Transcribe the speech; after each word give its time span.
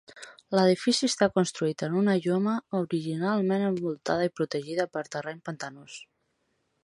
L'edifici 0.57 1.07
està 1.11 1.27
construït 1.35 1.83
en 1.87 1.97
una 1.99 2.15
lloma 2.23 2.55
originalment 2.79 3.67
envoltada 3.67 4.27
i 4.29 4.33
protegida 4.41 4.87
per 4.97 5.07
terreny 5.17 5.45
pantanós. 5.51 6.01